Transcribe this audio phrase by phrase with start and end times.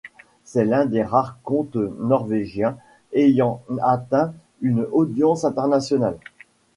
[0.45, 2.75] C'est l'un des rares contes norvégiens
[3.13, 6.17] ayant atteint une audience internationale.